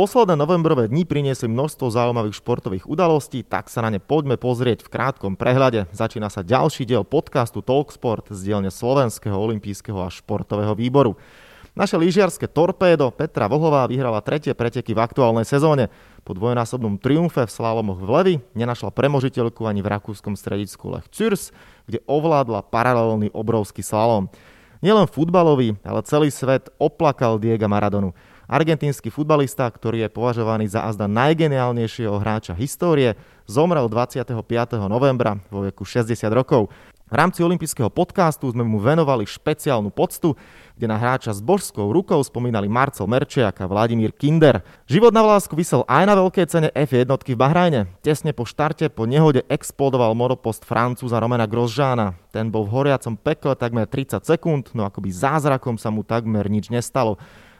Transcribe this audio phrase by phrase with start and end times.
[0.00, 4.88] Posledné novembrové dni priniesli množstvo zaujímavých športových udalostí, tak sa na ne poďme pozrieť v
[4.88, 5.92] krátkom prehľade.
[5.92, 11.20] Začína sa ďalší diel podcastu Talksport z dielne Slovenského olympijského a športového výboru.
[11.76, 15.92] Naše lyžiarske torpédo Petra Vohová vyhrala tretie preteky v aktuálnej sezóne.
[16.24, 21.52] Po dvojnásobnom triumfe v slalomoch v Levi nenašla premožiteľku ani v rakúskom stredisku Lech Zürs,
[21.84, 24.32] kde ovládla paralelný obrovský slalom.
[24.80, 28.16] Nielen futbalový, ale celý svet oplakal Diega Maradonu.
[28.50, 33.14] Argentínsky futbalista, ktorý je považovaný za azda najgeniálnejšieho hráča histórie,
[33.46, 34.34] zomrel 25.
[34.90, 36.66] novembra vo veku 60 rokov.
[37.06, 40.34] V rámci olympijského podcastu sme mu venovali špeciálnu poctu,
[40.74, 44.66] kde na hráča s božskou rukou spomínali Marcel Merčiak a Vladimír Kinder.
[44.90, 47.86] Život na vlásku vysel aj na veľkej cene F1 v Bahrajne.
[48.02, 52.18] Tesne po štarte po nehode explodoval monopost Francúza Romena Grosžána.
[52.34, 56.66] Ten bol v horiacom pekle takmer 30 sekúnd, no akoby zázrakom sa mu takmer nič
[56.66, 57.14] nestalo.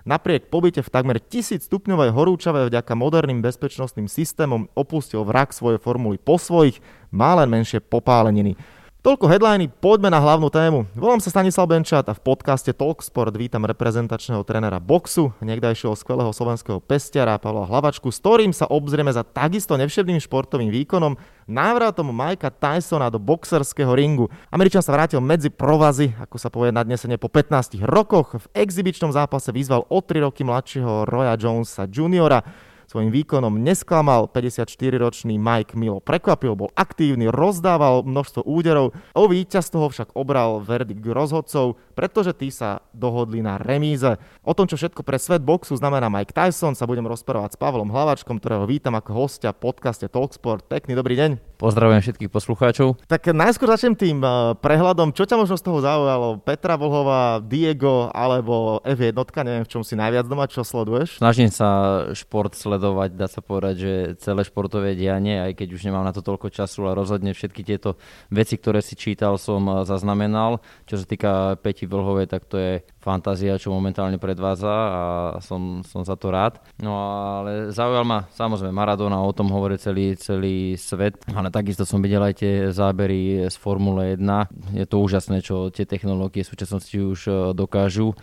[0.09, 6.17] Napriek pobyte v takmer 1000 stupňovej horúčave vďaka moderným bezpečnostným systémom opustil vrak svoje formuly
[6.17, 6.81] po svojich,
[7.13, 8.57] má len menšie popáleniny.
[9.01, 10.85] Toľko headliny, poďme na hlavnú tému.
[10.93, 16.85] Volám sa Stanislav Benčat a v podcaste Talksport vítam reprezentačného trénera boxu, niekdajšieho skvelého slovenského
[16.85, 21.17] pestiara Pavla Hlavačku, s ktorým sa obzrieme za takisto nevšedným športovým výkonom,
[21.49, 24.29] návratom Majka Tysona do boxerského ringu.
[24.53, 28.37] Američan sa vrátil medzi provazy, ako sa povie na dnesenie po 15 rokoch.
[28.37, 32.45] V exibičnom zápase vyzval o 3 roky mladšieho Roya Jonesa juniora.
[32.91, 38.99] Svojím výkonom nesklamal, 54-ročný Mike Milo prekvapil, bol aktívny, rozdával množstvo úderov.
[39.15, 44.19] O víťazstvo však obral verdikt rozhodcov, pretože tí sa dohodli na remíze.
[44.43, 47.95] O tom, čo všetko pre svet boxu znamená Mike Tyson, sa budem rozprávať s Pavlom
[47.95, 50.67] Hlavačkom, ktorého vítam ako hostia v podcaste Talksport.
[50.67, 51.63] Pekný dobrý deň.
[51.63, 52.99] Pozdravujem všetkých poslucháčov.
[53.07, 55.15] Tak najskôr začnem tým eh, prehľadom.
[55.15, 56.43] Čo ťa možno z toho zaujalo?
[56.43, 59.15] Petra Volhová, Diego alebo F1,
[59.47, 61.23] neviem v čom si najviac doma, čo sleduješ?
[61.23, 63.93] Snažím sa šport sledovať sledovať, dá sa povedať, že
[64.25, 68.01] celé športové dianie, aj keď už nemám na to toľko času, ale rozhodne všetky tieto
[68.33, 70.65] veci, ktoré si čítal, som eh, zaznamenal.
[70.89, 72.73] Čo sa týka Peti Vlhovej, tak to je
[73.05, 75.03] fantázia, čo momentálne predvádza a
[75.45, 76.57] som, som za to rád.
[76.81, 76.97] No
[77.45, 82.25] ale zaujal ma samozrejme Maradona, o tom hovorí celý, celý svet, ale takisto som videl
[82.25, 84.25] aj tie zábery z Formule 1.
[84.73, 88.17] Je to úžasné, čo tie technológie v súčasnosti už eh, dokážu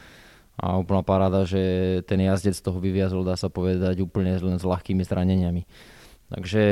[0.57, 1.61] a úplná paráda, že
[2.09, 5.69] ten jazdec z toho vyviazol, dá sa povedať, úplne len s ľahkými zraneniami.
[6.27, 6.63] Takže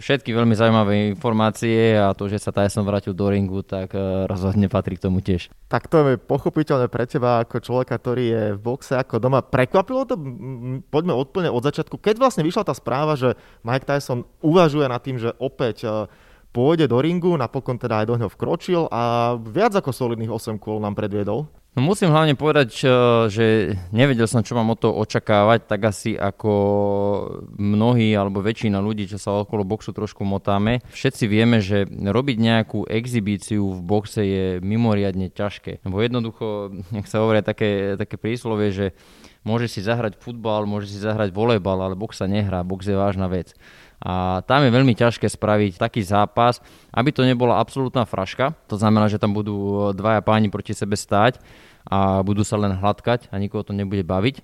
[0.00, 4.72] všetky veľmi zaujímavé informácie a to, že sa Tyson vrátil do ringu, tak eh, rozhodne
[4.72, 5.52] patrí k tomu tiež.
[5.68, 9.44] Tak to je pochopiteľné pre teba ako človeka, ktorý je v boxe ako doma.
[9.44, 10.16] Prekvapilo to,
[10.88, 15.20] poďme úplne od začiatku, keď vlastne vyšla tá správa, že Mike Tyson uvažuje nad tým,
[15.20, 15.92] že opäť eh,
[16.56, 20.80] pôjde do ringu, napokon teda aj do ňoho vkročil a viac ako solidných 8 kôl
[20.80, 21.52] nám predviedol.
[21.72, 22.84] No musím hlavne povedať,
[23.32, 26.52] že nevedel som, čo mám o to očakávať, tak asi ako
[27.56, 30.84] mnohí alebo väčšina ľudí, čo sa okolo boxu trošku motáme.
[30.92, 35.80] Všetci vieme, že robiť nejakú exibíciu v boxe je mimoriadne ťažké.
[35.88, 38.86] Lebo jednoducho, nech sa hovorí také, také príslovie, že
[39.40, 43.32] môže si zahrať futbal, môže si zahrať volejbal, ale box sa nehrá, box je vážna
[43.32, 43.56] vec.
[44.02, 46.58] A tam je veľmi ťažké spraviť taký zápas,
[46.90, 48.58] aby to nebola absolútna fraška.
[48.66, 51.38] To znamená, že tam budú dvaja páni proti sebe stáť
[51.86, 54.42] a budú sa len hladkať a nikoho to nebude baviť.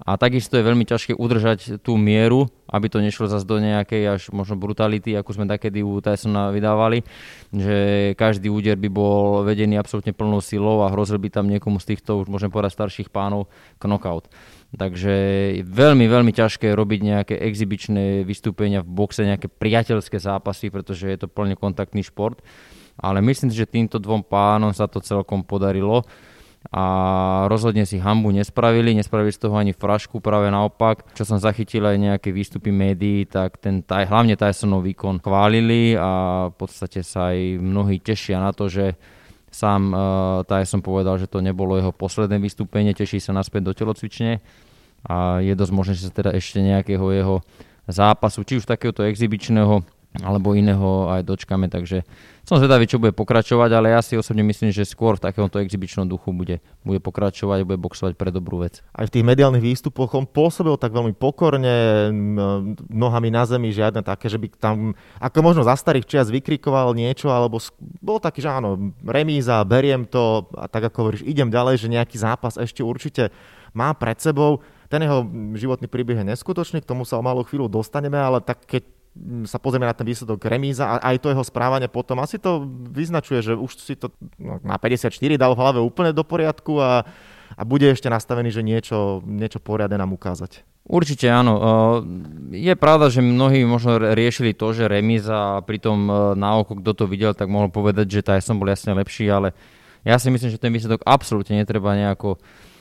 [0.00, 4.22] A takisto je veľmi ťažké udržať tú mieru, aby to nešlo zase do nejakej až
[4.32, 7.04] možno brutality, ako sme takedy u Tysona vydávali,
[7.52, 7.76] že
[8.16, 12.16] každý úder by bol vedený absolútne plnou silou a hrozil by tam niekomu z týchto,
[12.24, 14.32] už môžem povedať, starších pánov knockout.
[14.70, 15.12] Takže
[15.58, 21.18] je veľmi, veľmi ťažké robiť nejaké exibičné vystúpenia v boxe, nejaké priateľské zápasy, pretože je
[21.18, 22.38] to plne kontaktný šport.
[22.94, 26.06] Ale myslím si, že týmto dvom pánom sa to celkom podarilo
[26.68, 26.84] a
[27.48, 31.08] rozhodne si hambu nespravili, nespravili z toho ani frašku, práve naopak.
[31.16, 36.52] Čo som zachytil aj nejaké výstupy médií, tak ten taj, hlavne Tysonov výkon chválili a
[36.52, 38.92] v podstate sa aj mnohí tešia na to, že
[39.50, 40.00] Sám uh,
[40.46, 44.38] Tyson povedal, že to nebolo jeho posledné vystúpenie, teší sa naspäť do telocvične.
[45.04, 47.36] A je dosť možné, že sa teda ešte nejakého jeho
[47.90, 49.82] zápasu, či už takéhoto exibičného
[50.18, 52.02] alebo iného aj dočkame, takže
[52.42, 56.10] som zvedavý, čo bude pokračovať, ale ja si osobne myslím, že skôr v takémto exibičnom
[56.10, 58.82] duchu bude, bude pokračovať, bude boxovať pre dobrú vec.
[58.90, 62.10] Aj v tých mediálnych výstupoch on pôsobil tak veľmi pokorne,
[62.90, 67.30] nohami na zemi, žiadne také, že by tam, ako možno za starých čias vykrikoval niečo,
[67.30, 67.62] alebo
[68.02, 72.18] bol taký, že áno, remíza, beriem to a tak ako hovoríš, idem ďalej, že nejaký
[72.18, 73.30] zápas ešte určite
[73.70, 74.58] má pred sebou.
[74.90, 75.22] Ten jeho
[75.54, 78.98] životný príbeh je neskutočný, k tomu sa o malú chvíľu dostaneme, ale tak keď
[79.44, 83.44] sa pozrieme na ten výsledok remíza a aj to jeho správanie potom asi to vyznačuje,
[83.44, 87.04] že už si to no, na 54 dal v hlave úplne do poriadku a
[87.56, 90.62] a bude ešte nastavený, že niečo, niečo poriadne nám ukázať.
[90.86, 91.54] Určite áno.
[92.50, 95.98] Je pravda, že mnohí možno riešili to, že remíza a pritom
[96.34, 99.54] na oko, kto to videl, tak mohol povedať, že Tyson bol jasne lepší, ale
[100.02, 102.40] ja si myslím, že ten výsledok absolútne netreba nejako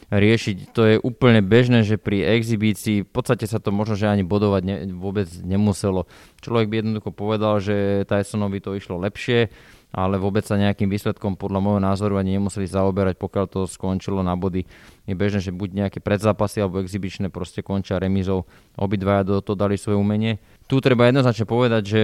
[0.10, 0.74] riešiť.
[0.74, 4.62] To je úplne bežné, že pri exibícii v podstate sa to možno, že ani bodovať
[4.66, 6.10] ne, vôbec nemuselo.
[6.42, 9.54] Človek by jednoducho povedal, že Tysonovi to išlo lepšie,
[9.90, 14.38] ale vôbec sa nejakým výsledkom podľa môjho názoru ani nemuseli zaoberať, pokiaľ to skončilo na
[14.38, 14.66] body.
[15.10, 18.46] Je bežné, že buď nejaké predzápasy alebo exibičné proste končia remizou.
[18.78, 20.38] Obidvaja do toho dali svoje umenie.
[20.70, 22.02] Tu treba jednoznačne povedať, že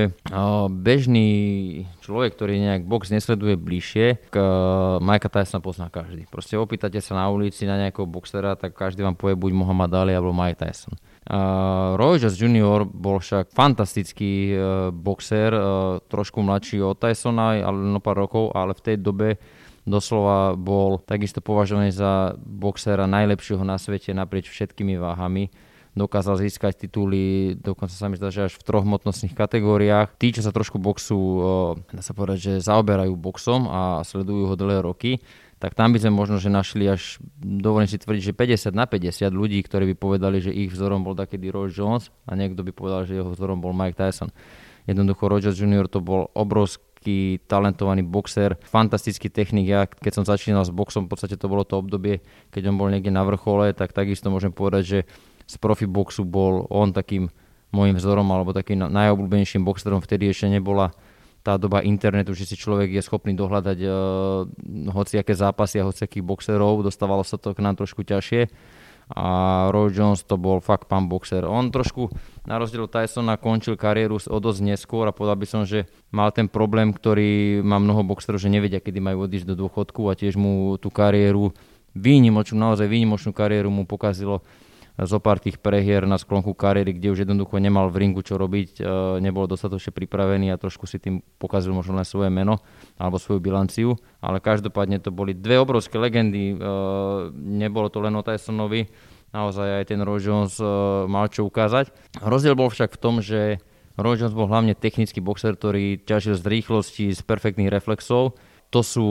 [0.73, 1.29] bežný
[2.01, 4.35] človek, ktorý nejak box nesleduje bližšie, k
[5.06, 6.25] Majka Tysona pozná každý.
[6.33, 10.17] Proste opýtate sa na ulici na nejakého boxera, tak každý vám povie buď Muhammad Ali
[10.17, 10.97] alebo Mike Tyson.
[11.29, 12.89] Uh, Roy Jr.
[12.89, 15.62] bol však fantastický uh, boxer, uh,
[16.09, 19.38] trošku mladší od Tysona, ale no pár rokov, ale v tej dobe
[19.85, 25.53] doslova bol takisto považovaný za boxera najlepšieho na svete naprieč všetkými váhami
[25.95, 30.19] dokázal získať tituly, dokonca sa mi zdá, že až v troch hmotnostných kategóriách.
[30.19, 31.18] Tí, čo sa trošku boxu,
[31.88, 35.24] dá sa povedať, že zaoberajú boxom a sledujú ho dlhé roky,
[35.56, 39.31] tak tam by sme možno, že našli až, dovolím si tvrdiť, že 50 na 50
[39.31, 43.07] ľudí, ktorí by povedali, že ich vzorom bol takedy Roy Jones a niekto by povedal,
[43.07, 44.36] že jeho vzorom bol Mike Tyson.
[44.86, 45.88] Jednoducho Rogers Jr.
[45.88, 49.65] to bol obrovský talentovaný boxer, fantastický technik.
[49.65, 52.19] Ja keď som začínal s boxom, v podstate to bolo to obdobie,
[52.51, 55.00] keď on bol niekde na vrchole, tak takisto môžem povedať, že
[55.45, 57.30] z profi boxu bol on takým
[57.69, 60.01] môjim vzorom alebo takým najobľúbenejším boxerom.
[60.01, 60.95] Vtedy ešte nebola
[61.45, 63.92] tá doba internetu, že si človek je schopný dohľadať uh,
[64.89, 68.50] hociaké zápasy a hociakých boxerov, dostávalo sa to k nám trošku ťažšie
[69.13, 69.25] a
[69.69, 71.45] Roy Jones to bol fakt pán boxer.
[71.45, 72.09] On trošku,
[72.50, 76.33] na rozdiel od Tysona, končil kariéru o dosť neskôr a povedal by som, že mal
[76.33, 80.41] ten problém, ktorý má mnoho boxerov, že nevedia, kedy majú odísť do dôchodku a tiež
[80.41, 81.53] mu tú kariéru,
[81.94, 84.41] výnimočnú, naozaj výnimočnú kariéru mu pokazilo
[84.95, 88.80] zo pár tých prehier na sklonku kariéry, kde už jednoducho nemal v ringu čo robiť,
[88.80, 88.81] e,
[89.19, 92.63] nebol dostatočne pripravený a trošku si tým pokazil možno len svoje meno
[92.95, 96.57] alebo svoju bilanciu, ale každopádne to boli dve obrovské legendy, e,
[97.36, 98.88] nebolo to len o Tysonovi,
[99.36, 100.68] naozaj aj ten Roy Jones e,
[101.12, 101.91] mal čo ukázať.
[102.24, 103.59] Rozdiel bol však v tom, že
[104.00, 108.39] Roy Jones bol hlavne technický boxer, ktorý ťažil z rýchlosti, z perfektných reflexov,
[108.75, 109.07] to sú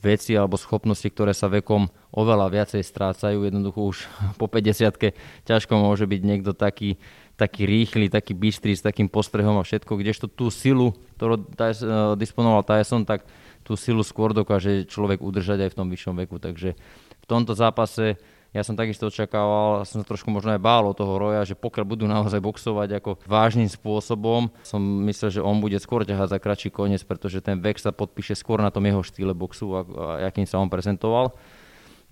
[0.00, 3.44] veci alebo schopnosti, ktoré sa vekom oveľa viacej strácajú.
[3.44, 3.96] Jednoducho už
[4.40, 5.12] po 50
[5.44, 6.96] ťažko môže byť niekto taký,
[7.36, 12.64] taký rýchly, taký bystrý s takým postrehom a všetko, kdežto tú silu, ktorú eh, disponoval
[12.64, 13.28] Tyson, tak
[13.60, 16.40] tú silu skôr dokáže človek udržať aj v tom vyššom veku.
[16.40, 16.72] Takže
[17.20, 18.16] v tomto zápase
[18.54, 21.84] ja som takisto očakával, som sa trošku možno aj bál od toho Roja, že pokiaľ
[21.84, 24.78] budú naozaj boxovať ako vážnym spôsobom, som
[25.10, 28.62] myslel, že on bude skôr ťahať za kratší koniec, pretože ten vek sa podpíše skôr
[28.62, 31.34] na tom jeho štýle boxu, a, a akým sa on prezentoval.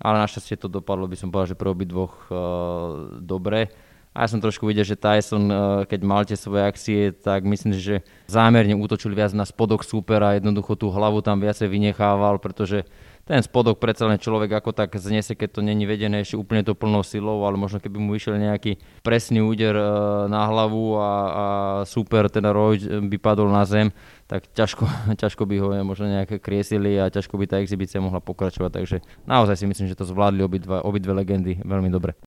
[0.03, 3.71] Ale našťastie to dopadlo, by som povedal, že pre obi dvoch uh, dobre.
[4.11, 5.57] A ja som trošku videl, že Tyson, uh,
[5.87, 10.75] keď mal tie svoje akcie, tak myslím, že zámerne útočil viac na spodok supera, jednoducho
[10.75, 12.83] tú hlavu tam viacej vynechával, pretože
[13.23, 16.75] ten spodok predsa len človek ako tak znese, keď to není vedené ešte úplne to
[16.75, 19.85] plnou silou, ale možno keby mu išiel nejaký presný úder e,
[20.27, 21.45] na hlavu a, a
[21.87, 23.95] super, teda Roy by padol na zem,
[24.27, 24.83] tak ťažko,
[25.21, 28.71] ťažko by ho možno nejaké kriesili a ťažko by tá exhibícia mohla pokračovať.
[28.75, 32.19] Takže naozaj si myslím, že to zvládli obidve, obidve legendy veľmi dobre.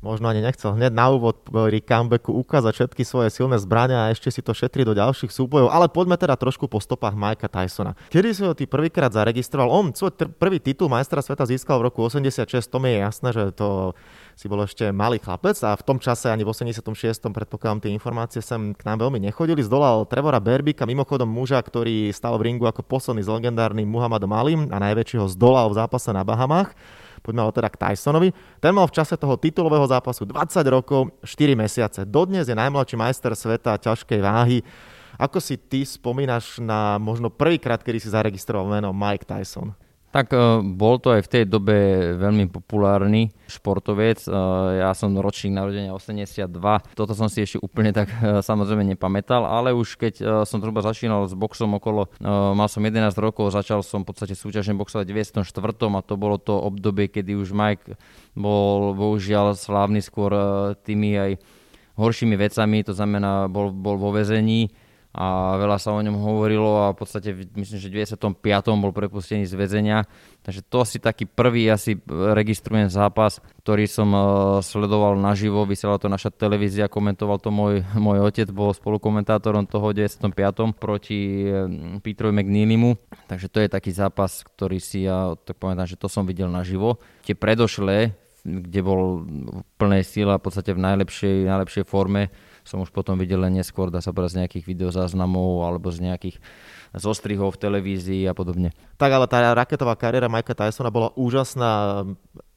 [0.00, 4.32] Možno ani nechcel hneď na úvod pri comebacku ukázať všetky svoje silné zbrania a ešte
[4.32, 7.92] si to šetri do ďalších súbojov, ale poďme teda trošku po stopách Mikea Tysona.
[8.08, 9.68] Kedy si ho ty prvýkrát zaregistroval?
[9.68, 13.28] On svoj tr- prvý titul majstra sveta získal v roku 86, to mi je jasné,
[13.36, 13.92] že to
[14.40, 16.80] si bol ešte malý chlapec a v tom čase ani v 86.
[17.28, 19.60] predpokladám tie informácie sem k nám veľmi nechodili.
[19.60, 24.60] Zdolal Trevora Berbika, mimochodom muža, ktorý stal v ringu ako posledný s legendárnym Muhammadom Alim
[24.72, 26.72] a najväčšieho zdolal v zápase na Bahamách.
[27.20, 28.28] Poďme ale teda k Tysonovi.
[28.58, 32.00] Ten mal v čase toho titulového zápasu 20 rokov, 4 mesiace.
[32.08, 34.64] Dodnes je najmladší majster sveta ťažkej váhy.
[35.20, 39.76] Ako si ty spomínaš na možno prvýkrát, kedy si zaregistroval meno Mike Tyson?
[40.10, 41.76] Tak e, bol to aj v tej dobe
[42.18, 44.26] veľmi populárny športovec.
[44.26, 44.30] E,
[44.82, 46.50] ja som ročník narodenia 82.
[46.98, 51.30] Toto som si ešte úplne tak e, samozrejme nepamätal, ale už keď som zhruba začínal
[51.30, 52.10] s boxom okolo,
[52.54, 55.46] mal som 11 rokov, začal som v podstate súťažne boxovať v 94.
[55.94, 57.94] a to bolo to obdobie, kedy už Mike
[58.34, 60.34] bol bohužiaľ slávny skôr
[60.82, 61.30] tými aj
[61.94, 64.74] horšími vecami, to znamená bol, bol vo väzení
[65.10, 68.30] a veľa sa o ňom hovorilo a v podstate myslím, že v 95.
[68.78, 70.06] bol prepustený z väzenia.
[70.46, 74.22] Takže to asi taký prvý asi registrujem zápas, ktorý som uh,
[74.62, 80.06] sledoval naživo, vysielala to naša televízia, komentoval to môj, môj otec, bol spolukomentátorom toho v
[80.06, 80.30] 95.
[80.78, 82.94] proti um, Petrovi McNeilimu.
[83.26, 87.02] Takže to je taký zápas, ktorý si ja tak pamätám, že to som videl naživo.
[87.26, 88.14] Tie predošlé,
[88.46, 92.30] kde bol v plnej síle a v podstate v najlepšej, najlepšej forme,
[92.64, 96.36] som už potom videl len neskôr, dá sa povedať z nejakých videozáznamov alebo z nejakých
[96.90, 98.74] zostrihov v televízii a podobne.
[98.98, 102.02] Tak ale tá raketová kariéra Mikea Tysona bola úžasná.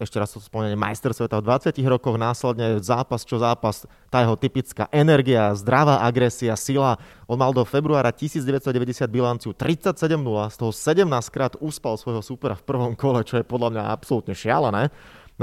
[0.01, 4.33] Ešte raz to spomínam, majster sveta v 20 rokoch, následne zápas čo zápas, tá jeho
[4.33, 6.97] typická energia, zdravá agresia, sila.
[7.29, 10.17] On mal do februára 1990 bilanciu 37-0,
[10.49, 14.33] z toho 17 krát uspal svojho supera v prvom kole, čo je podľa mňa absolútne
[14.33, 14.89] šialené.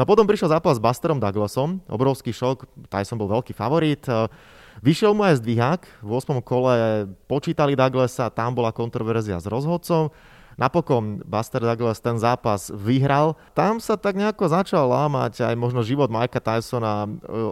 [0.00, 4.00] No a potom prišiel zápas s Busterom Douglasom, obrovský šok, Tyson bol veľký favorit.
[4.80, 6.40] Vyšiel mu aj zdvihák, v 8.
[6.40, 10.08] kole počítali Douglasa, tam bola kontroverzia s rozhodcom.
[10.56, 13.36] Napokon Buster Douglas ten zápas vyhral.
[13.52, 17.04] Tam sa tak nejako začal lámať aj možno život Mikea Tysona.
[17.04, 17.08] E,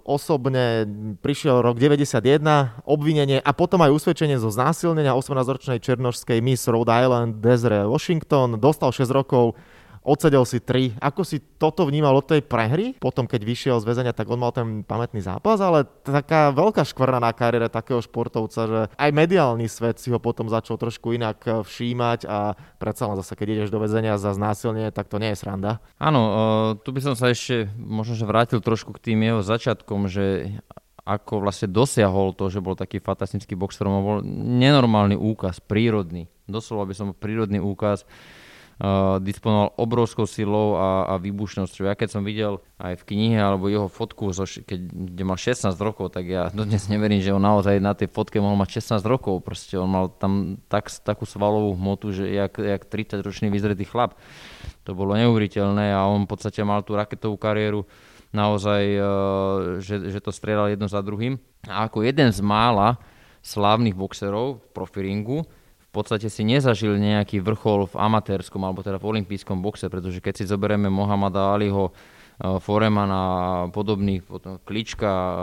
[0.08, 0.88] osobne
[1.20, 2.40] prišiel rok 91,
[2.88, 8.56] obvinenie a potom aj usvedčenie zo znásilnenia 18-ročnej černožskej Miss Rhode Island Desiree Washington.
[8.56, 9.52] Dostal 6 rokov
[10.02, 10.98] odsedel si 3.
[10.98, 12.98] Ako si toto vnímal od tej prehry?
[12.98, 17.22] Potom, keď vyšiel z väzenia, tak on mal ten pamätný zápas, ale taká veľká škvrna
[17.22, 21.62] na kariére takého športovca, že aj mediálny svet si ho potom začal trošku inak eh,
[21.62, 25.40] všímať a predsa len zase, keď ideš do väzenia za znásilnenie, tak to nie je
[25.40, 25.82] sranda.
[25.98, 26.34] Áno, uh,
[26.80, 30.58] tu by som sa ešte možno že vrátil trošku k tým jeho začiatkom, že
[31.08, 34.20] ako vlastne dosiahol to, že bol taký fantastický boxer, bol
[34.60, 36.28] nenormálny úkaz, prírodný.
[36.44, 38.04] Doslova by som prírodný úkaz
[38.78, 41.90] uh, disponoval obrovskou silou a, a výbušnosťou.
[41.90, 45.74] Ja keď som videl aj v knihe alebo jeho fotku, zo, keď, kde mal 16
[45.82, 49.42] rokov, tak ja dnes neverím, že on naozaj na tej fotke mohol mať 16 rokov.
[49.42, 54.14] Proste on mal tam tak, takú svalovú hmotu, že jak, jak 30-ročný vyzretý chlap.
[54.86, 57.84] To bolo neuveriteľné a on v podstate mal tú raketovú kariéru
[58.32, 59.04] naozaj, uh,
[59.80, 61.40] že, že to strieľal jedno za druhým.
[61.66, 63.00] A ako jeden z mála
[63.40, 65.38] slávnych boxerov v profiringu,
[65.88, 70.34] v podstate si nezažil nejaký vrchol v amatérskom alebo teda v olympijskom boxe, pretože keď
[70.36, 71.96] si zoberieme Mohamada Aliho,
[72.44, 73.42] eh, Foremana a
[73.72, 75.36] podobných, potom Klička, eh,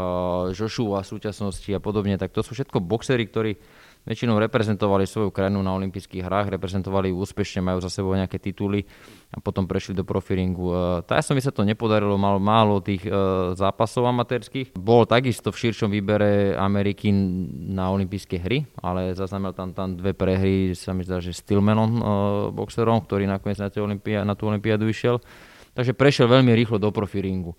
[0.54, 3.58] Joshua súčasnosti a podobne, tak to sú všetko boxery, ktorí
[4.06, 8.86] väčšinou reprezentovali svoju krajinu na olympijských hrách, reprezentovali ju úspešne, majú za sebou nejaké tituly
[9.34, 11.02] a potom prešli do profiringu.
[11.10, 13.12] Tysonovi sa to nepodarilo, mal málo tých e,
[13.58, 14.78] zápasov amatérských.
[14.78, 17.10] Bol takisto v širšom výbere Ameriky
[17.74, 22.02] na olympijské hry, ale zaznamenal tam, tam dve prehry, sa mi zdá, že Stillmanom, e,
[22.54, 23.70] boxerom, ktorý nakoniec na,
[24.22, 25.18] na tú olympiádu išiel.
[25.76, 27.52] Takže prešiel veľmi rýchlo do profiringu.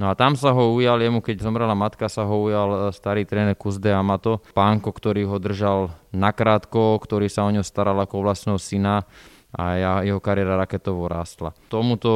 [0.00, 3.28] No a tam sa ho ujal, jemu keď zomrela matka, sa ho ujal e, starý
[3.28, 8.56] tréner Kuzde Amato, pánko, ktorý ho držal nakrátko, ktorý sa o ňo staral ako vlastného
[8.56, 9.04] syna
[9.52, 11.52] a jeho kariéra raketovo rástla.
[11.68, 12.08] Tomuto,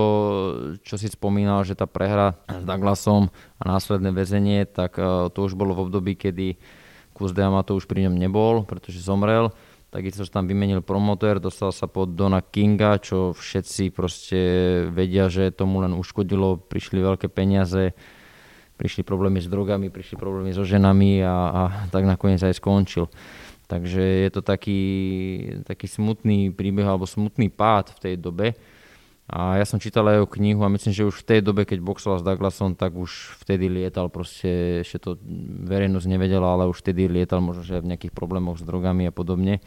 [0.81, 3.29] čo si spomínal, že tá prehra s Douglasom
[3.61, 6.57] a následné väzenie, tak e, to už bolo v období, kedy
[7.13, 9.53] Kuzde Amato už pri ňom nebol, pretože zomrel
[9.95, 14.41] Takisto sa tam vymenil promotér, dostal sa pod Dona Kinga, čo všetci proste
[14.91, 17.95] vedia, že tomu len uškodilo, prišli veľké peniaze,
[18.75, 21.63] prišli problémy s drogami, prišli problémy so ženami a, a
[21.95, 23.07] tak nakoniec aj skončil.
[23.71, 24.83] Takže je to taký,
[25.63, 28.59] taký smutný príbeh alebo smutný pád v tej dobe.
[29.25, 31.81] A ja som čítal aj jeho knihu a myslím, že už v tej dobe, keď
[31.81, 35.11] boxoval s Douglasom, tak už vtedy lietal proste, ešte to
[35.65, 39.65] verejnosť nevedela, ale už vtedy lietal možno, že v nejakých problémoch s drogami a podobne.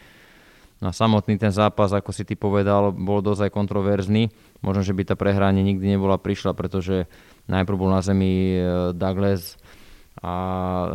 [0.77, 4.29] No a samotný ten zápas, ako si ty povedal, bol dosť aj kontroverzný.
[4.61, 7.09] Možno, že by tá prehranie nikdy nebola prišla, pretože
[7.49, 9.57] najprv bol na zemi e, Douglas
[10.21, 10.33] a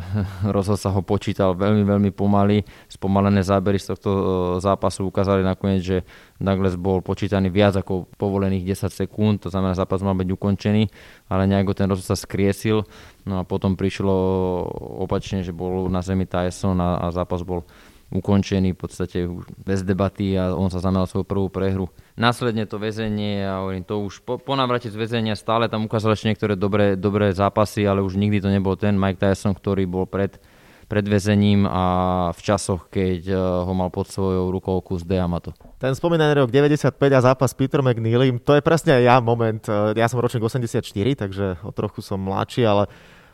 [0.54, 2.66] rozhod sa ho počítal veľmi, veľmi pomaly.
[2.90, 4.22] Spomalené zábery z tohto e,
[4.58, 5.96] zápasu ukázali nakoniec, že
[6.42, 10.82] Douglas bol počítaný viac ako povolených 10 sekúnd, to znamená, zápas mal byť ukončený,
[11.30, 12.82] ale nejako ten rozhod sa skriesil.
[13.22, 14.14] No a potom prišlo
[15.06, 17.62] opačne, že bol na zemi Tyson a, a zápas bol
[18.12, 19.18] ukončený v podstate
[19.64, 21.88] bez debaty a on sa zameral svoju prvú prehru.
[22.12, 26.12] Následne to väzenie a hovorím, to už po, po návrate z väzenia stále tam ukázal
[26.12, 30.04] ešte niektoré dobré, dobré zápasy, ale už nikdy to nebol ten Mike Tyson, ktorý bol
[30.04, 30.36] pred,
[30.92, 31.84] pred väzením a
[32.36, 35.56] v časoch, keď eh, ho mal pod svojou rukou kus Deamato.
[35.80, 39.64] Ten spomínaný rok 95 a zápas Peter McNeilym, to je presne aj ja moment.
[39.64, 40.84] Eh, ja som ročník 84,
[41.16, 42.92] takže o trochu som mladší, ale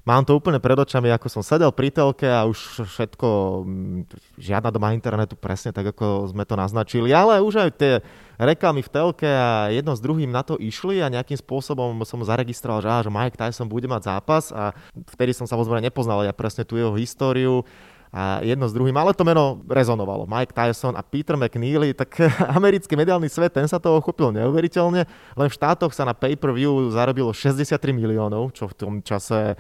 [0.09, 3.29] Mám to úplne pred očami, ako som sedel pri telke a už všetko,
[3.61, 4.01] mm,
[4.41, 7.93] žiadna doma internetu presne tak, ako sme to naznačili, ale už aj tie
[8.41, 12.81] reklamy v telke a jedno s druhým na to išli a nejakým spôsobom som zaregistroval,
[12.81, 14.73] že, že Mike Tyson bude mať zápas a
[15.13, 17.61] vtedy som samozrejme nepoznal ja presne tú jeho históriu
[18.09, 20.25] a jedno s druhým, ale to meno rezonovalo.
[20.25, 22.17] Mike Tyson a Peter McNeely, tak
[22.59, 25.05] americký mediálny svet, ten sa toho chopil neuveriteľne,
[25.37, 29.53] len v štátoch sa na pay-per-view zarobilo 63 miliónov, čo v tom čase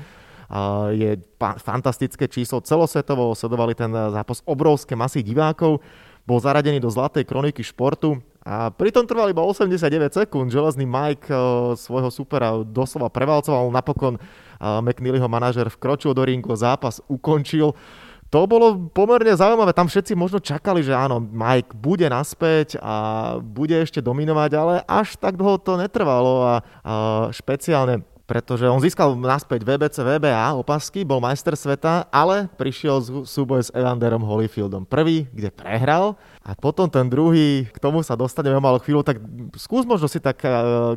[0.96, 1.20] je
[1.60, 2.64] fantastické číslo.
[2.64, 5.84] Celosvetovo sledovali ten zápas obrovské masy divákov,
[6.28, 10.52] bol zaradený do zlatej kroniky športu a pritom trval iba 89 sekúnd.
[10.52, 11.32] Železný Mike
[11.76, 14.20] svojho supera doslova prevalcoval, napokon
[14.60, 17.72] McNeelyho manažer vkročil do ringu, zápas ukončil.
[18.28, 23.72] To bolo pomerne zaujímavé, tam všetci možno čakali, že áno, Mike bude naspäť a bude
[23.72, 26.92] ešte dominovať, ale až tak dlho to netrvalo a, a
[27.32, 33.64] špeciálne pretože on získal naspäť VBC, VBA opasky, bol majster sveta, ale prišiel z súboj
[33.64, 34.85] s Evanderom Holyfieldom.
[34.85, 36.12] Prvý, kde prehral
[36.44, 39.16] a potom ten druhý, k tomu sa dostaneme o malú chvíľu, tak
[39.56, 40.44] skús možno si tak,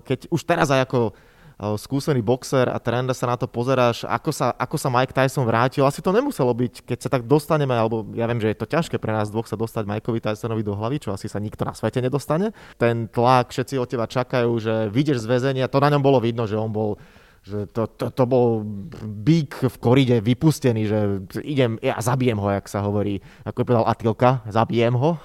[0.04, 1.16] keď už teraz aj ako
[1.62, 5.86] skúsený boxer a trenda sa na to pozeráš, ako sa, ako sa Mike Tyson vrátil.
[5.86, 8.98] Asi to nemuselo byť, keď sa tak dostaneme, alebo ja viem, že je to ťažké
[8.98, 12.02] pre nás dvoch sa dostať Mikeovi Tysonovi do hlavy, čo asi sa nikto na svete
[12.02, 12.50] nedostane.
[12.82, 16.50] Ten tlak, všetci od teba čakajú, že vyjdeš z väzenia, to na ňom bolo vidno,
[16.50, 16.98] že on bol
[17.42, 18.62] že to, to, to bol
[19.02, 21.00] bík v koride vypustený, že
[21.42, 25.18] idem, ja zabijem ho, jak sa hovorí, ako povedal Atilka, zabijem ho.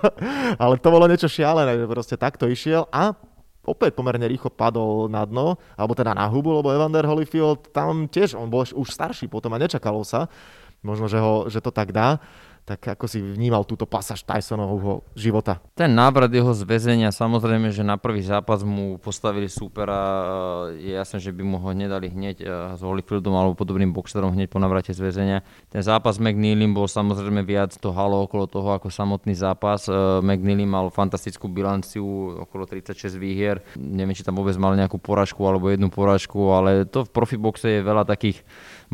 [0.62, 3.16] Ale to bolo niečo šialené, že proste takto išiel a
[3.64, 8.36] opäť pomerne rýchlo padol na dno, alebo teda na hubu, lebo Evander Holyfield tam tiež,
[8.36, 10.28] on bol už starší potom a nečakalo sa,
[10.84, 12.20] možno, že, ho, že to tak dá
[12.64, 15.60] tak ako si vnímal túto pasáž Tysonovho života?
[15.76, 20.00] Ten návrat jeho z väzenia, samozrejme, že na prvý zápas mu postavili supera,
[20.72, 24.48] je jasné, že by mu ho nedali hneď eh, s Holyfieldom alebo podobným boxerom hneď
[24.48, 25.44] po navrate z väzenia.
[25.68, 29.84] Ten zápas McNeilym bol samozrejme viac to halo okolo toho ako samotný zápas.
[29.84, 29.94] Eh,
[30.24, 32.02] McNeely mal fantastickú bilanciu,
[32.48, 33.60] okolo 36 výhier.
[33.76, 37.80] Neviem, či tam vôbec mal nejakú poražku alebo jednu poražku, ale to v profiboxe je
[37.84, 38.40] veľa takých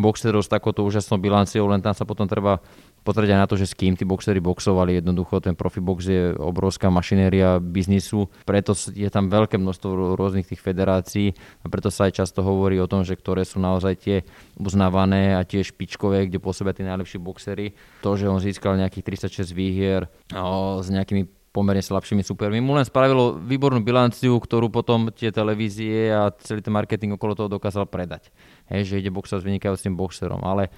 [0.01, 2.59] boxerov s takouto úžasnou bilanciou, len tam sa potom treba
[3.05, 5.01] aj na to, že s kým tí boxery boxovali.
[5.01, 11.33] Jednoducho ten profibox je obrovská mašinéria biznisu, preto je tam veľké množstvo rôznych tých federácií
[11.65, 14.17] a preto sa aj často hovorí o tom, že ktoré sú naozaj tie
[14.61, 17.73] uznávané a tie špičkové, kde pôsobia tí najlepší boxery.
[18.05, 22.63] To, že on získal nejakých 36 výhier o, s nejakými pomerne slabšími supermi.
[22.63, 27.51] Mu len spravilo výbornú bilanciu, ktorú potom tie televízie a celý ten marketing okolo toho
[27.51, 28.31] dokázal predať.
[28.71, 30.39] Hej, že ide boxovať s vynikajúcim boxerom.
[30.47, 30.71] Ale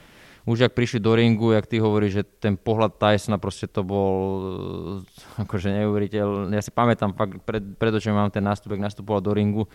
[0.43, 4.15] už ak prišli do ringu, jak ty hovoríš, že ten pohľad Tysona proste to bol
[4.99, 6.51] eh, akože neuveriteľ.
[6.51, 9.71] Ja si pamätám fakt pred, pred očami mám ten nástup, ak nastupoval do ringu.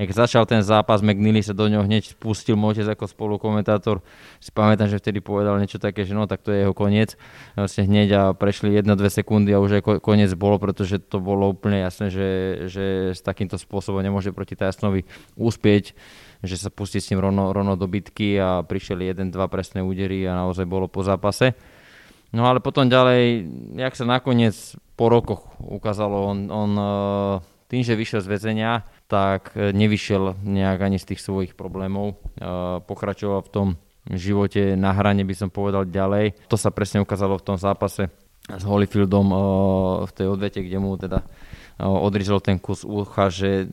[0.00, 4.00] Jak začal ten zápas, McNeely sa do ňoho hneď spustil, môj otec ako spolukomentátor.
[4.40, 7.20] Si pamätám, že vtedy povedal niečo také, že no tak to je jeho koniec.
[7.52, 11.84] Vlastne hneď a prešli 1-2 sekundy a už aj koniec bolo, pretože to bolo úplne
[11.84, 12.28] jasné, že,
[12.72, 15.04] že s takýmto spôsobom nemôže proti Tysonovi
[15.36, 15.92] úspieť
[16.46, 20.24] že sa pustí s ním rovno, rovno do bitky a prišiel jeden, dva presné údery
[20.24, 21.52] a naozaj bolo po zápase.
[22.34, 23.46] No ale potom ďalej,
[23.78, 24.54] jak sa nakoniec
[24.98, 26.86] po rokoch ukázalo, on, on e,
[27.70, 28.72] tým, že vyšiel z väzenia,
[29.06, 32.12] tak e, nevyšiel nejak ani z tých svojich problémov.
[32.12, 32.16] E,
[32.82, 33.68] pokračoval v tom
[34.10, 36.36] živote na hrane, by som povedal ďalej.
[36.50, 38.10] To sa presne ukázalo v tom zápase
[38.46, 39.26] s Holyfieldom
[40.06, 41.26] v tej odvete, kde mu teda
[41.82, 43.66] odrizol ten kus ucha, že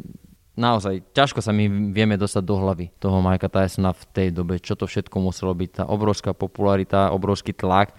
[0.54, 4.78] naozaj ťažko sa my vieme dostať do hlavy toho Majka Tysona v tej dobe, čo
[4.78, 7.94] to všetko muselo byť, tá obrovská popularita, obrovský tlak,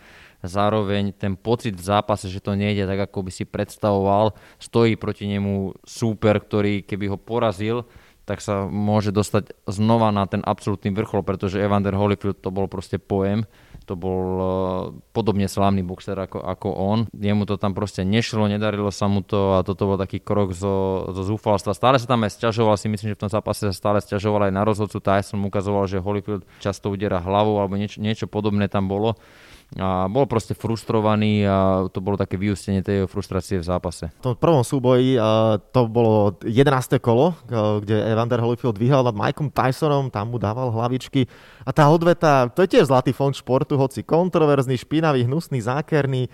[0.45, 5.27] zároveň ten pocit v zápase, že to nejde tak, ako by si predstavoval, stojí proti
[5.27, 7.89] nemu súper, ktorý keby ho porazil,
[8.25, 12.97] tak sa môže dostať znova na ten absolútny vrchol, pretože Evander Holyfield to bol proste
[12.97, 13.45] pojem
[13.85, 14.47] to bol uh,
[15.13, 16.99] podobne slávny boxer ako, ako on.
[17.13, 21.09] Jemu to tam proste nešlo, nedarilo sa mu to a toto bol taký krok zo,
[21.13, 21.77] zo zúfalstva.
[21.77, 24.53] Stále sa tam aj sťažoval, si myslím, že v tom zápase sa stále sťažoval aj
[24.57, 24.99] na rozhodcu.
[24.99, 29.21] Tyson ukazoval, že Holyfield často udiera hlavou alebo niečo, niečo podobné tam bolo
[29.75, 34.07] a bol proste frustrovaný a to bolo také vyústenie tej frustrácie v zápase.
[34.23, 35.19] V tom prvom súboji
[35.75, 37.03] to bolo 11.
[37.03, 37.35] kolo,
[37.83, 41.27] kde Evander Holyfield vyhral nad Mikeom Tysonom, tam mu dával hlavičky
[41.67, 46.31] a tá odveta, to je tiež zlatý fond športu, hoci kontroverzný, špinavý, hnusný, zákerný,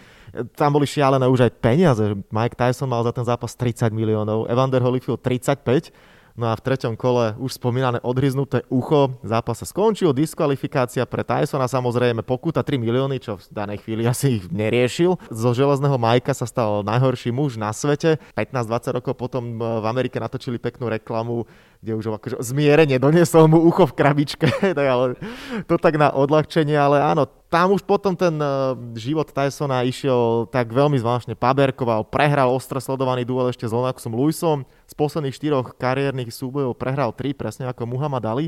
[0.53, 2.05] tam boli šialené už aj peniaze.
[2.29, 6.97] Mike Tyson mal za ten zápas 30 miliónov, Evander Holyfield 35 No a v treťom
[6.97, 9.13] kole už spomínané odhryznuté ucho.
[9.21, 14.41] Zápas sa skončil, diskvalifikácia pre Tysona, samozrejme pokuta 3 milióny, čo v danej chvíli asi
[14.41, 15.21] ich neriešil.
[15.29, 18.17] Zo železného Majka sa stal najhorší muž na svete.
[18.41, 21.45] 15-20 rokov potom v Amerike natočili peknú reklamu
[21.81, 25.17] kde už akože zmierenie doniesol mu ucho v krabičke, tak ale
[25.65, 30.71] to tak na odľahčenie, ale áno, tam už potom ten uh, život Tysona išiel tak
[30.71, 36.31] veľmi zvláštne, paberkoval, prehral ostro sledovaný duel ešte s Lonaxom Lewisom, z posledných štyroch kariérnych
[36.31, 38.47] súbojov prehral tri, presne ako Muhammad Ali.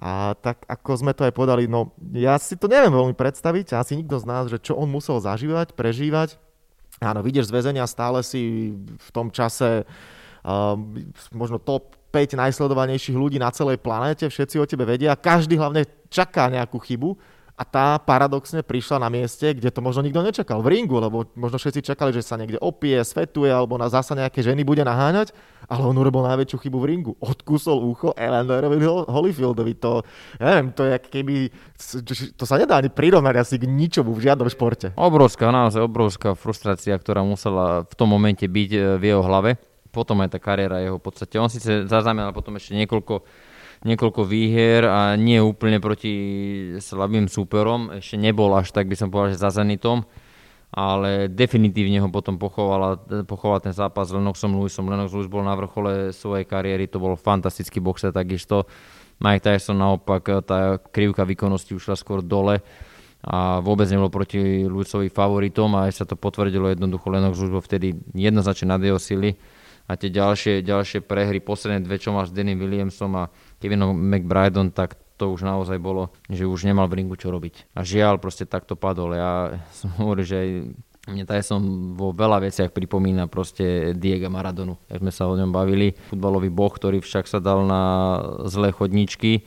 [0.00, 3.94] A tak ako sme to aj podali, no ja si to neviem veľmi predstaviť, asi
[3.94, 6.40] nikto z nás, že čo on musel zažívať, prežívať.
[6.98, 10.74] Áno, vidieš z väzenia stále si v tom čase uh,
[11.30, 16.48] možno top 5 najsledovanejších ľudí na celej planéte, všetci o tebe vedia, každý hlavne čaká
[16.48, 20.98] nejakú chybu a tá paradoxne prišla na mieste, kde to možno nikto nečakal, v ringu,
[20.98, 24.82] lebo možno všetci čakali, že sa niekde opie, svetuje alebo na zasa nejaké ženy bude
[24.82, 25.30] naháňať,
[25.70, 27.12] ale on urobil najväčšiu chybu v ringu.
[27.22, 29.78] Odkusol ucho Eleanorovi Holyfieldovi.
[29.86, 30.02] To,
[30.42, 31.34] ja neviem, to je keby,
[32.34, 34.90] to sa nedá ani prirovnať asi k ničomu v žiadnom športe.
[34.98, 39.62] Obrovská, naozaj obrovská frustrácia, ktorá musela v tom momente byť e, v jeho hlave.
[39.94, 41.38] Potom aj tá kariéra jeho v podstate.
[41.38, 43.22] On síce zaznamenal potom ešte niekoľko
[43.84, 46.12] niekoľko výhier a nie úplne proti
[46.80, 47.92] slabým súperom.
[48.00, 50.08] Ešte nebol až tak, by som povedal, že za Zenitom,
[50.72, 54.88] ale definitívne ho potom pochovala, pochoval ten zápas s Lennoxom Lewisom.
[54.88, 58.66] Lennox Lewis bol na vrchole svojej kariéry, to bol fantastický boxer takisto.
[59.22, 62.58] Mike Tyson naopak, tá krivka výkonnosti ušla skôr dole
[63.24, 67.62] a vôbec nebol proti Lewisovi favoritom a aj sa to potvrdilo jednoducho, Lennox už bol
[67.62, 69.38] vtedy jednoznačne nad jeho sily
[69.84, 73.28] a tie ďalšie, ďalšie prehry, posledné dve, čo má s Danny Williamsom a
[73.64, 77.72] Kevinom McBrideom, tak to už naozaj bolo, že už nemal v ringu čo robiť.
[77.72, 79.16] A žiaľ, proste takto padol.
[79.16, 80.38] Ja som hovoril, že
[81.08, 81.60] mne som
[81.96, 84.76] vo veľa veciach pripomína proste Diego Maradonu.
[84.88, 87.82] Jak sme sa o ňom bavili, futbalový boh, ktorý však sa dal na
[88.48, 89.44] zlé chodničky,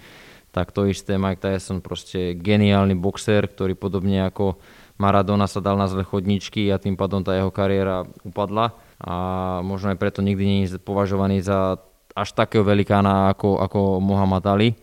[0.54, 4.58] tak to isté Mike Tyson, proste geniálny boxer, ktorý podobne ako
[4.98, 9.14] Maradona sa dal na zlé chodničky a tým pádom tá jeho kariéra upadla a
[9.62, 11.78] možno aj preto nikdy nie je považovaný za
[12.18, 14.74] až takého velikána ako, ako Muhammad Ali.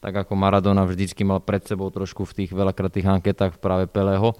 [0.00, 4.32] Tak ako Maradona vždycky mal pred sebou trošku v tých veľakrát tých anketách práve Peleho.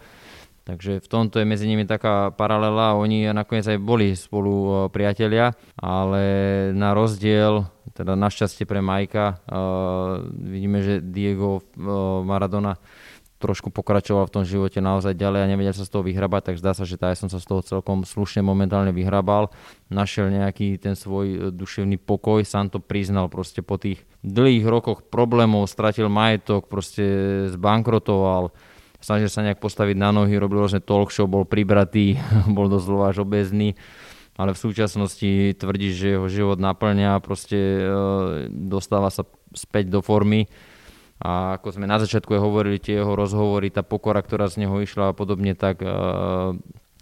[0.65, 2.97] Takže v tomto je medzi nimi taká paralela.
[2.97, 6.23] Oni nakoniec aj boli spolu e, priatelia, ale
[6.77, 7.65] na rozdiel,
[7.97, 12.77] teda našťastie pre Majka, uh, vidíme, že Diego uh, Maradona
[13.39, 16.75] trošku pokračoval v tom živote naozaj ďalej a nevedel sa z toho vyhrabať, tak zdá
[16.75, 19.55] sa, že som sa z toho celkom slušne momentálne vyhrabal.
[19.89, 25.07] Našiel nejaký ten svoj e, duševný pokoj, sám to priznal proste po tých dlhých rokoch
[25.07, 27.07] problémov, stratil majetok, proste
[27.55, 28.51] zbankrotoval,
[28.99, 32.19] snažil sa nejak postaviť na nohy, robil rôzne talk show, bol pribratý,
[32.57, 33.79] bol doslova až obezný
[34.39, 37.83] ale v súčasnosti tvrdí, že jeho život naplňa, proste e,
[38.55, 40.47] dostáva sa späť do formy
[41.19, 45.11] a ako sme na začiatku hovorili, tie jeho rozhovory, tá pokora, ktorá z neho išla
[45.11, 46.55] a podobne, tak uh,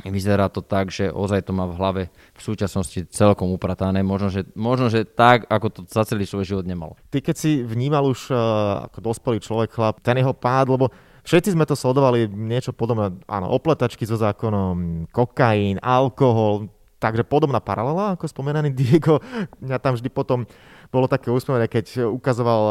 [0.04, 2.02] vyzerá to tak, že ozaj to má v hlave
[2.36, 4.00] v súčasnosti celkom upratané.
[4.00, 6.96] Možno, že, možno, že tak, ako to za celý svoj život nemalo.
[7.12, 10.88] Ty keď si vnímal už uh, ako dospelý človek, chlap, ten jeho pád, lebo
[11.24, 18.16] všetci sme to sledovali, niečo podobné, áno, opletačky so zákonom, kokain, alkohol, takže podobná paralela,
[18.16, 19.20] ako spomenaný Diego.
[19.60, 20.48] Mňa tam vždy potom
[20.90, 22.62] bolo také úsmevné, keď ukazoval,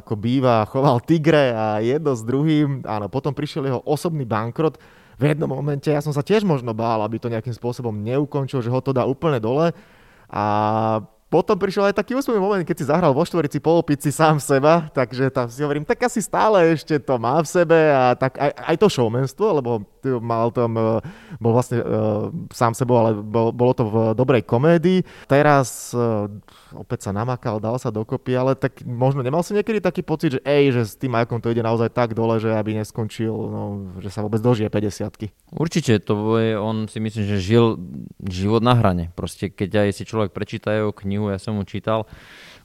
[0.00, 2.82] ako býva, choval tigre a jedno s druhým.
[2.84, 4.80] Áno, potom prišiel jeho osobný bankrot.
[5.18, 8.70] V jednom momente ja som sa tiež možno bál, aby to nejakým spôsobom neukončil, že
[8.70, 9.74] ho to dá úplne dole.
[10.30, 10.44] A
[11.28, 15.28] potom prišiel aj taký úsmevný moment, keď si zahral vo štvorici polopici sám seba, takže
[15.28, 18.76] tam si hovorím, tak asi stále ešte to má v sebe a tak aj, aj
[18.80, 19.84] to showmanstvo, lebo
[20.22, 21.02] mal tam, e,
[21.42, 25.02] bol vlastne uh, sám sebou, ale bol, bolo to v dobrej komédii.
[25.26, 26.30] Teraz uh,
[26.74, 30.40] opäť sa namakal, dal sa dokopy, ale tak možno nemal si niekedy taký pocit, že
[30.44, 33.62] ej, že s tým Majkom to ide naozaj tak dole, že aby neskončil, no,
[33.98, 37.64] že sa vôbec dožije 50 Určite, to je, on si myslím, že žil
[38.28, 39.10] život na hrane.
[39.16, 42.04] Proste keď aj si človek prečíta jeho knihu, ja som mu čítal,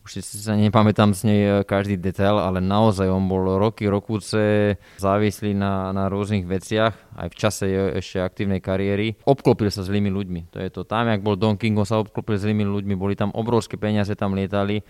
[0.04, 4.76] už si sa nepamätám z nej e, každý detail, ale naozaj on bol roky, rokúce
[5.00, 7.66] závislý na, na rôznych veciach, aj v čase
[8.04, 9.16] ešte aktívnej kariéry.
[9.24, 10.84] Obklopil sa zlými ľuďmi, to je to.
[10.84, 14.36] Tam, jak bol Don King, on sa obklopil zlými ľuďmi, boli tam obrovské peniaze, tam
[14.36, 14.84] lietali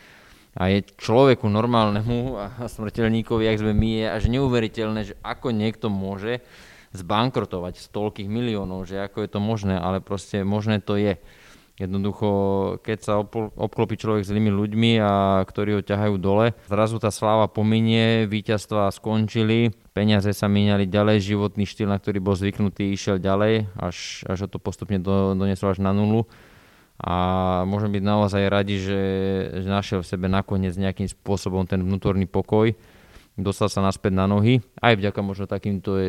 [0.58, 5.93] a je človeku normálnemu a smrteľníkovi, jak sme my, je až neuveriteľné, že ako niekto
[5.93, 6.41] môže
[6.93, 11.17] zbankrotovať z toľkých miliónov, že ako je to možné, ale proste možné to je.
[11.73, 12.29] Jednoducho,
[12.86, 13.13] keď sa
[13.57, 19.73] obklopí človek zlými ľuďmi, a ktorí ho ťahajú dole, zrazu tá sláva pominie, víťazstva skončili,
[19.89, 24.47] peniaze sa míňali ďalej, životný štýl, na ktorý bol zvyknutý, išiel ďalej, až, až ho
[24.53, 26.29] to postupne do, doneslo až na nulu.
[27.01, 29.01] A môžem byť naozaj radi, že,
[29.65, 32.69] že našiel v sebe nakoniec nejakým spôsobom ten vnútorný pokoj,
[33.33, 36.05] dostal sa naspäť na nohy, aj vďaka možno takýmto e,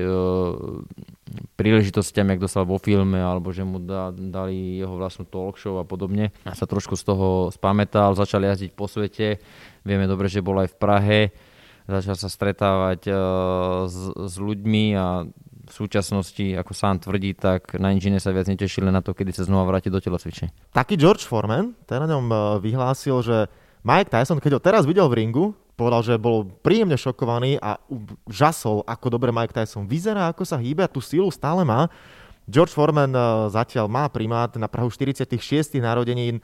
[1.57, 5.89] príležitostiam, jak dostal vo filme, alebo že mu da, dali jeho vlastnú talk show a
[5.89, 6.37] podobne.
[6.45, 9.41] A sa trošku z toho spametal, začal jazdiť po svete,
[9.89, 11.21] vieme dobre, že bol aj v Prahe,
[11.89, 13.13] začal sa stretávať e,
[13.89, 15.25] s, s ľuďmi a
[15.65, 19.33] v súčasnosti, ako sám tvrdí, tak na iné sa viac neteší len na to, kedy
[19.33, 20.53] sa znova vráti do telocvične.
[20.77, 23.37] Taký George Foreman, ten na ňom e, vyhlásil, že
[23.81, 27.83] Mike Tyson, keď ho teraz videl v ringu, povedal, že bol príjemne šokovaný a
[28.31, 31.91] žasol, ako dobre Mike Tyson vyzerá, ako sa hýbe a tú sílu stále má.
[32.47, 33.11] George Foreman
[33.51, 35.81] zatiaľ má primát na Prahu 46.
[35.83, 36.39] narodenín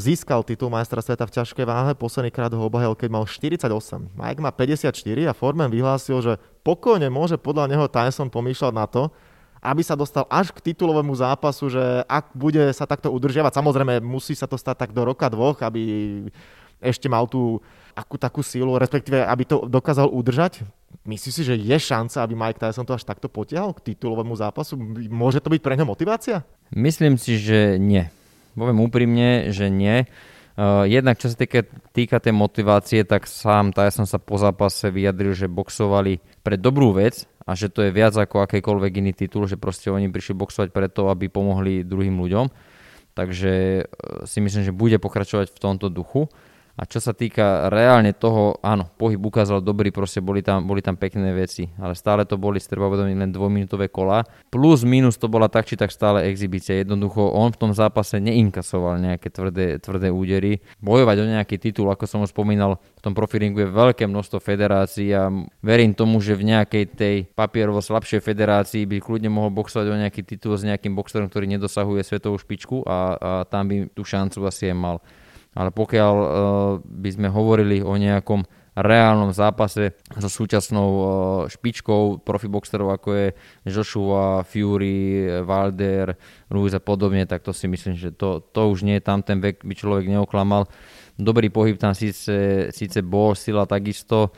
[0.00, 3.70] získal titul majstra sveta v ťažkej váhe, posledný krát ho obhajil, keď mal 48.
[4.10, 4.90] Mike má 54
[5.30, 6.32] a Foreman vyhlásil, že
[6.66, 9.14] pokojne môže podľa neho Tyson pomýšľať na to,
[9.62, 14.34] aby sa dostal až k titulovému zápasu, že ak bude sa takto udržiavať, samozrejme musí
[14.34, 16.26] sa to stať tak do roka dvoch, aby
[16.82, 17.62] ešte mal tú
[17.94, 20.64] akú takú sílu, respektíve aby to dokázal udržať.
[21.06, 24.76] Myslíš si, že je šanca, aby Mike Tyson to až takto potiahol k titulovému zápasu?
[25.08, 26.44] Môže to byť pre ňo motivácia?
[26.72, 28.10] Myslím si, že nie
[28.56, 30.04] poviem úprimne, že nie.
[30.52, 31.64] Uh, jednak čo sa týka,
[31.96, 37.24] týka tej motivácie, tak sám Tyson sa po zápase vyjadril, že boxovali pre dobrú vec
[37.48, 41.08] a že to je viac ako akýkoľvek iný titul, že proste oni prišli boxovať preto,
[41.08, 42.52] aby pomohli druhým ľuďom.
[43.16, 46.28] Takže uh, si myslím, že bude pokračovať v tomto duchu.
[46.72, 50.96] A čo sa týka reálne toho, áno, pohyb ukázal dobrý, proste boli tam, boli tam
[50.96, 54.24] pekné veci, ale stále to boli, treba uvedomiť, len dvojminútové kola.
[54.48, 56.80] Plus, minus to bola tak či tak stále exhibícia.
[56.80, 60.64] Jednoducho, on v tom zápase neinkasoval nejaké tvrdé, tvrdé údery.
[60.80, 65.12] Bojovať o nejaký titul, ako som už spomínal, v tom profilingu je veľké množstvo federácií
[65.12, 65.28] a
[65.60, 70.24] verím tomu, že v nejakej tej papierovo slabšej federácii by kľudne mohol boxovať o nejaký
[70.24, 74.72] titul s nejakým boxerom, ktorý nedosahuje svetovú špičku a, a tam by tú šancu asi
[74.72, 74.96] aj mal
[75.52, 76.28] ale pokiaľ uh,
[76.80, 81.04] by sme hovorili o nejakom reálnom zápase so súčasnou uh,
[81.44, 83.26] špičkou profiboxerov ako je
[83.68, 86.16] Joshua, Fury, Wilder,
[86.48, 89.44] Ruiz a podobne, tak to si myslím, že to, to už nie je tam ten
[89.44, 90.64] vek, by človek neoklamal.
[91.20, 94.32] Dobrý pohyb tam síce, síce bol, sila takisto,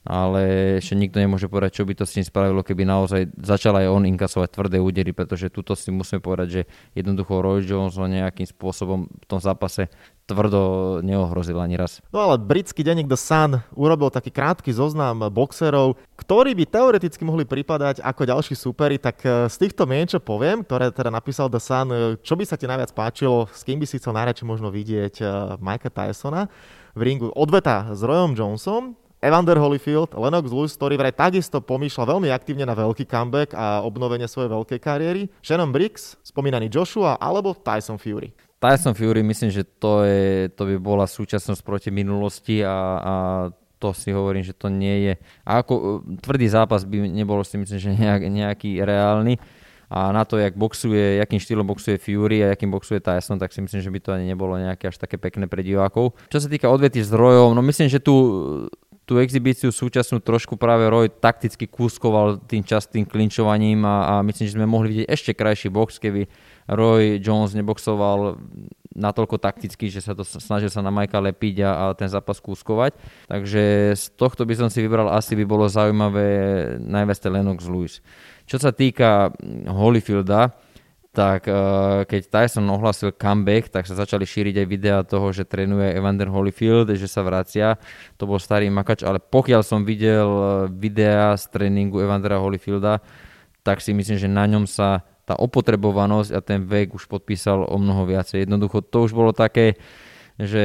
[0.00, 3.86] ale ešte nikto nemôže povedať, čo by to s tým spravilo, keby naozaj začal aj
[3.92, 6.62] on inkasovať tvrdé údery, pretože tuto si musíme povedať, že
[6.96, 9.92] jednoducho Roy Jones ho nejakým spôsobom v tom zápase
[10.24, 10.60] tvrdo
[11.02, 11.98] neohrozil ani raz.
[12.14, 17.42] No ale britský denník The Sun urobil taký krátky zoznam boxerov, ktorí by teoreticky mohli
[17.42, 21.58] pripadať ako ďalší súperi, tak e, z týchto mien, čo poviem, ktoré teda napísal The
[21.58, 24.70] Sun, e, čo by sa ti najviac páčilo, s kým by si chcel najradšej možno
[24.70, 25.24] vidieť e,
[25.58, 26.46] Mikea Tysona
[26.94, 32.32] v ringu odveta s Royom Johnson, Evander Holyfield, Lennox Lewis, ktorý vraj takisto pomýšľa veľmi
[32.32, 38.00] aktívne na veľký comeback a obnovenie svojej veľkej kariéry, Shannon Briggs, spomínaný Joshua alebo Tyson
[38.00, 38.32] Fury.
[38.56, 43.14] Tyson Fury, myslím, že to, je, to by bola súčasnosť proti minulosti a, a
[43.76, 45.14] to si hovorím, že to nie je.
[45.44, 45.84] A ako e,
[46.20, 49.40] tvrdý zápas by nebolo si myslím, že nejak, nejaký reálny.
[49.90, 53.58] A na to, jak boxuje, jakým štýlom boxuje Fury a jakým boxuje Tyson, tak si
[53.58, 56.14] myslím, že by to ani nebolo nejaké až také pekné pre divákov.
[56.30, 58.14] Čo sa týka odvety zdrojov, no myslím, že tu
[59.10, 64.54] tú exibíciu súčasnú trošku práve Roy takticky kúskoval tým častým klinčovaním a, a myslím, že
[64.54, 66.30] sme mohli vidieť ešte krajší box, keby
[66.70, 68.38] Roy Jones neboxoval
[68.94, 72.94] natoľko takticky, že sa to snažil sa na Majka lepiť a, a ten zápas kúskovať.
[73.26, 76.26] Takže z tohto by som si vybral, asi by bolo zaujímavé
[76.78, 77.98] najviac Lennox Lewis.
[78.46, 79.34] Čo sa týka
[79.66, 80.54] Holyfielda,
[81.10, 85.90] tak uh, keď Tyson ohlasil comeback, tak sa začali šíriť aj videá toho, že trénuje
[85.90, 87.82] Evander Holyfield, že sa vracia.
[88.14, 93.02] To bol starý makač, ale pokiaľ som videl eh, videá z tréningu Evandera Holyfielda,
[93.66, 97.76] tak si myslím, že na ňom sa tá opotrebovanosť a ten vek už podpísal o
[97.78, 98.46] mnoho viacej.
[98.46, 99.82] Jednoducho to už bolo také,
[100.38, 100.64] že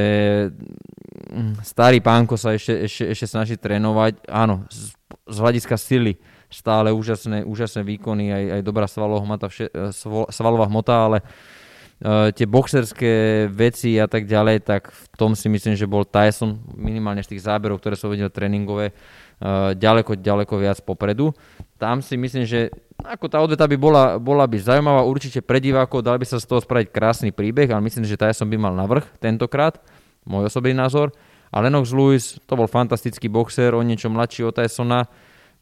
[1.33, 4.29] hm, starý pánko sa ešte, ešte, ešte snaží trénovať.
[4.29, 4.93] Áno, z,
[5.25, 9.91] z hľadiska sily stále úžasné, úžasné výkony, aj, aj dobrá svalová hmota, vše, eh,
[10.31, 15.75] svalová hmota, ale uh, tie boxerské veci a tak ďalej, tak v tom si myslím,
[15.75, 20.79] že bol Tyson minimálne z tých záberov, ktoré som videl tréningové, uh, ďaleko, ďaleko viac
[20.83, 21.31] popredu.
[21.75, 22.71] Tam si myslím, že
[23.03, 26.47] ako tá odveta by bola, bola by zaujímavá určite pre divákov, dal by sa z
[26.47, 29.77] toho spraviť krásny príbeh, ale myslím, že Tyson by mal navrh tentokrát,
[30.25, 31.11] môj osobný názor.
[31.55, 35.07] A Lennox Lewis, to bol fantastický boxer, o niečo mladší od Tysona,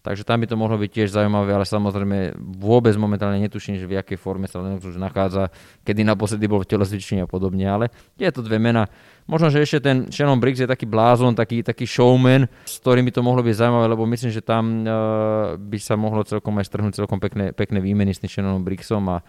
[0.04, 3.96] Takže tam by to mohlo byť tiež zaujímavé, ale samozrejme vôbec momentálne netuším, že v
[4.04, 5.48] akej forme sa Lennox už nachádza,
[5.88, 7.88] kedy naposledy bol v telesvični a podobne, ale
[8.20, 8.92] je to dve mena.
[9.32, 13.16] Možno, že ešte ten Shannon Briggs je taký blázon, taký, taký showman, s ktorým by
[13.16, 17.00] to mohlo byť zaujímavé, lebo myslím, že tam uh, by sa mohlo celkom aj strhnúť
[17.00, 19.24] celkom pekné, pekné výmeny s Shannonom Briggsom a,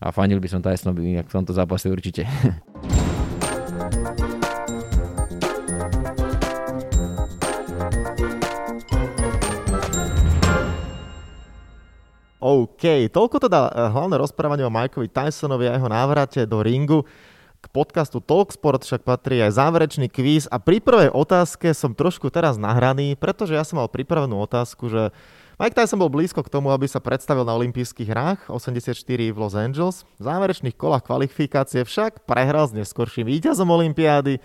[0.00, 2.24] a fanil by som Tysonovi v tomto zápase určite.
[12.44, 17.08] OK, toľko teda eh, hlavné rozprávanie o Mikeovi Tysonovi a jeho návrate do ringu.
[17.64, 22.60] K podcastu Talksport však patrí aj záverečný kvíz a pri prvej otázke som trošku teraz
[22.60, 25.16] nahraný, pretože ja som mal pripravenú otázku, že
[25.56, 29.56] Mike Tyson bol blízko k tomu, aby sa predstavil na olympijských hrách 84 v Los
[29.56, 30.04] Angeles.
[30.20, 34.44] V záverečných kolách kvalifikácie však prehral s neskorším víťazom olympiády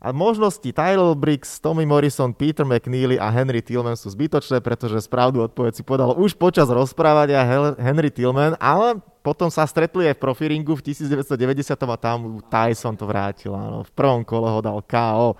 [0.00, 5.44] A možnosti Tyler Briggs, Tommy Morrison, Peter McNeely a Henry Tillman sú zbytočné, pretože správnu
[5.44, 7.44] odpoveď si podal už počas rozprávania
[7.76, 13.04] Henry Tillman, ale potom sa stretli aj v profiringu v 1990 a tam Tyson to
[13.04, 13.84] vrátil, áno.
[13.84, 15.36] V prvom kole ho dal KO.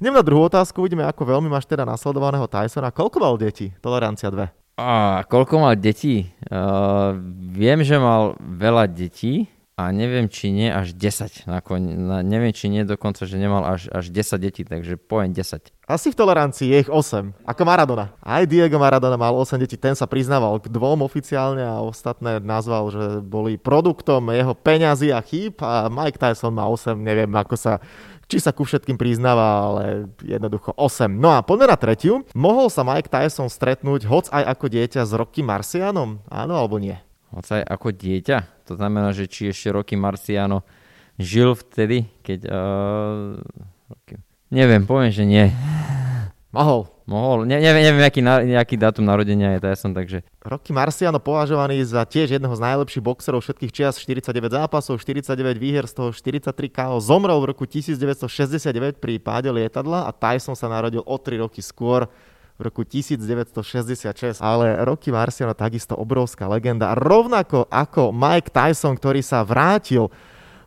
[0.00, 2.88] Idem na druhú otázku, uvidíme, ako veľmi máš teda nasledovaného Tysona.
[2.88, 3.68] Koľko mal deti?
[3.84, 4.80] Tolerancia 2.
[4.80, 6.24] A koľko mal detí?
[6.48, 7.20] Uh,
[7.52, 9.44] viem, že mal veľa detí
[9.80, 11.96] a neviem, či nie až 10 nakoniec.
[12.20, 15.72] Neviem, či nie dokonca, že nemal až, až 10 detí, takže poviem 10.
[15.88, 18.12] Asi v tolerancii je ich 8, ako Maradona.
[18.20, 22.92] Aj Diego Maradona mal 8 detí, ten sa priznával k dvom oficiálne a ostatné nazval,
[22.92, 27.80] že boli produktom jeho peňazí a chýb a Mike Tyson má 8, neviem ako sa
[28.30, 31.10] či sa ku všetkým priznáva, ale jednoducho 8.
[31.10, 32.22] No a poďme na tretiu.
[32.30, 36.22] Mohol sa Mike Tyson stretnúť hoc aj ako dieťa s Rocky Marcianom?
[36.30, 36.94] Áno alebo nie?
[37.30, 38.66] Hoc aj ako dieťa?
[38.66, 40.66] To znamená, že či ešte roky Marciano
[41.14, 42.50] žil vtedy, keď...
[42.50, 43.38] Uh,
[44.50, 45.46] neviem, poviem, že nie.
[46.50, 46.90] Mohol.
[47.06, 47.50] Mohol.
[47.50, 50.22] Ne, neviem, neviem aký, na, aký dátum narodenia je Tyson, takže...
[50.42, 55.86] Rocky Marciano považovaný za tiež jedného z najlepších boxerov všetkých čias, 49 zápasov, 49 výher,
[55.86, 56.98] z toho 43 KO.
[57.02, 62.06] Zomrel v roku 1969 pri páde lietadla a Tyson sa narodil o 3 roky skôr
[62.60, 64.44] v roku 1966.
[64.44, 66.92] Ale Rocky Marciano takisto obrovská legenda.
[66.92, 70.12] Rovnako ako Mike Tyson, ktorý sa vrátil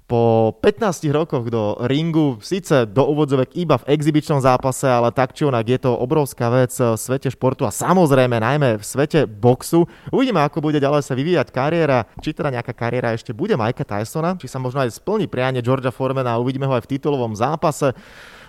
[0.04, 5.48] po 15 rokoch do ringu, síce do úvodzovek iba v exibičnom zápase, ale tak či
[5.48, 9.88] onak je to obrovská vec v svete športu a samozrejme najmä v svete boxu.
[10.12, 14.36] Uvidíme, ako bude ďalej sa vyvíjať kariéra, či teda nejaká kariéra ešte bude Mikea Tysona,
[14.36, 17.96] či sa možno aj splní prianie Georgia Formana a uvidíme ho aj v titulovom zápase.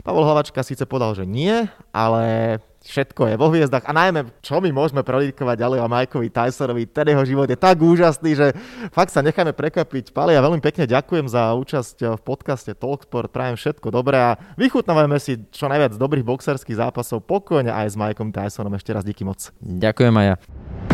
[0.02, 4.70] Pavol Hlavačka síce povedal, že nie, ale všetko je vo hviezdach a najmä, čo my
[4.70, 8.46] môžeme predikovať ďalej o Mikeovi Tysonovi, ten jeho život je tak úžasný, že
[8.92, 10.12] fakt sa necháme prekvapiť.
[10.12, 15.16] Pali, ja veľmi pekne ďakujem za účasť v podcaste Talksport, prajem všetko dobré a vychutnávame
[15.18, 18.76] si čo najviac dobrých boxerských zápasov pokojne aj s Mikeom Tysonom.
[18.76, 19.50] Ešte raz díky moc.
[19.60, 20.93] Ďakujem aj ja.